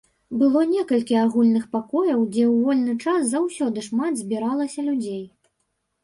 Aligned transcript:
Было 0.37 0.61
некалькі 0.67 1.15
агульных 1.23 1.65
пакояў, 1.75 2.23
дзе 2.33 2.45
ў 2.53 2.63
вольны 2.63 2.95
час 3.03 3.27
заўсёды 3.33 3.83
шмат 3.89 4.17
збіралася 4.23 4.87
людзей. 4.87 5.21